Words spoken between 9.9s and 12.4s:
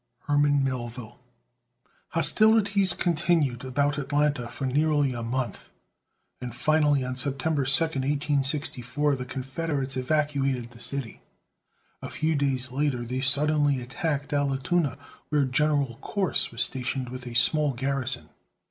evacuated the city. A few